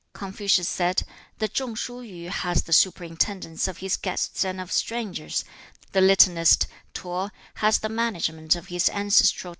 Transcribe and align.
2. 0.15 0.19
Confucius 0.19 0.67
said, 0.67 1.03
'The 1.37 1.47
Chung 1.49 1.75
shu 1.75 2.01
Yu 2.01 2.31
has 2.31 2.63
the 2.63 2.73
superintendence 2.73 3.67
of 3.67 3.77
his 3.77 3.97
guests 3.97 4.43
and 4.43 4.59
of 4.59 4.71
strangers; 4.71 5.45
the 5.91 5.99
litanist, 6.01 6.65
T'o, 6.95 7.29
has 7.55 7.77
the 7.77 7.87
management 7.89 8.49
宗廟/王孫賈治軍旅/夫如是/奚其喪. 8.49 9.49